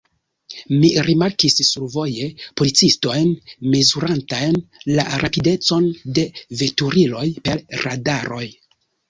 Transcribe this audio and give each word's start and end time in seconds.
Mi 0.83 0.87
rimarkis 1.07 1.57
survoje 1.67 2.29
policistojn 2.61 3.29
mezurantajn 3.75 4.57
la 4.97 5.07
rapidecon 5.25 5.87
de 6.19 6.25
veturiloj 6.63 7.29
per 7.51 7.63
radaroj. 7.85 8.43